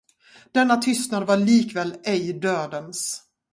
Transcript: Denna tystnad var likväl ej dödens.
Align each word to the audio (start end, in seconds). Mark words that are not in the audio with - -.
Denna 0.53 0.77
tystnad 0.77 1.27
var 1.27 1.37
likväl 1.37 1.95
ej 2.03 2.33
dödens. 2.33 3.21